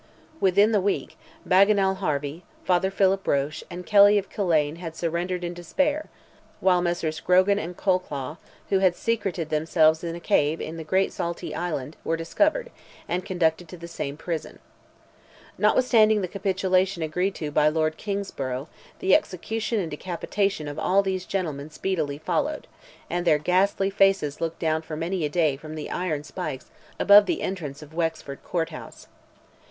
[0.39, 1.15] Within the week,
[1.45, 6.09] Bagenal Harvey, Father Philip Roche, and Kelly of Killane, had surrendered in despair,
[6.59, 7.19] while Messrs.
[7.19, 8.39] Grogan and Colclough,
[8.71, 12.71] who had secreted themselves in a cave in the great Saltee Island, were discovered,
[13.07, 14.57] and conducted to the same prison.
[15.59, 21.27] Notwithstanding the capitulation agreed to by Lord Kingsborough, the execution and decapitation of all these
[21.27, 22.65] gentlemen speedily followed,
[23.07, 27.27] and their ghastly faces looked down for many a day from the iron spikes above
[27.27, 29.05] the entrance of Wexford Court House.